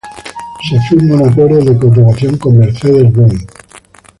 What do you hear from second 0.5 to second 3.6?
Se firma un acuerdo de cooperación con Mercedes-Benz.